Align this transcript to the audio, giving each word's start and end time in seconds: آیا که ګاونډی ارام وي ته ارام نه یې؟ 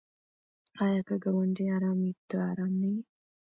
آیا 0.83 1.01
که 1.07 1.15
ګاونډی 1.23 1.65
ارام 1.75 1.97
وي 2.03 2.11
ته 2.29 2.37
ارام 2.51 2.71
نه 2.81 2.87
یې؟ 2.93 3.01